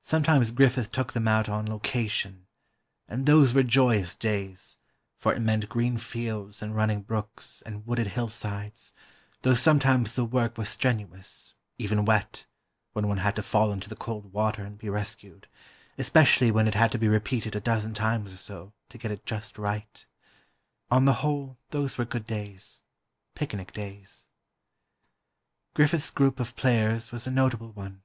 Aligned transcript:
Sometimes 0.00 0.50
Griffith 0.50 0.90
took 0.90 1.12
them 1.12 1.28
out 1.28 1.46
"on 1.46 1.66
location," 1.66 2.46
and 3.06 3.26
those 3.26 3.52
were 3.52 3.62
joyous 3.62 4.14
days, 4.14 4.78
for 5.14 5.34
it 5.34 5.40
meant 5.40 5.68
green 5.68 5.98
fields 5.98 6.62
and 6.62 6.74
running 6.74 7.02
brooks, 7.02 7.60
and 7.66 7.86
wooded 7.86 8.06
hillsides, 8.06 8.94
though 9.42 9.52
sometimes 9.52 10.16
the 10.16 10.24
work 10.24 10.56
was 10.56 10.70
strenuous, 10.70 11.52
even 11.76 12.06
wet, 12.06 12.46
when 12.94 13.08
one 13.08 13.18
had 13.18 13.36
to 13.36 13.42
fall 13.42 13.72
into 13.74 13.90
the 13.90 13.94
cold 13.94 14.32
water 14.32 14.64
and 14.64 14.78
be 14.78 14.88
rescued, 14.88 15.46
especially 15.98 16.50
when 16.50 16.66
it 16.66 16.72
had 16.74 16.90
to 16.90 16.98
be 16.98 17.06
repeated 17.06 17.54
a 17.54 17.60
dozen 17.60 17.92
times 17.92 18.32
or 18.32 18.38
so, 18.38 18.72
to 18.88 18.96
get 18.96 19.10
it 19.10 19.26
just 19.26 19.58
right. 19.58 20.06
On 20.90 21.04
the 21.04 21.20
whole, 21.20 21.58
those 21.68 21.98
were 21.98 22.06
good 22.06 22.24
days—picnic 22.24 23.72
days. 23.74 24.28
Griffith's 25.74 26.10
group 26.10 26.40
of 26.40 26.56
players 26.56 27.12
was 27.12 27.26
a 27.26 27.30
notable 27.30 27.72
one. 27.72 28.02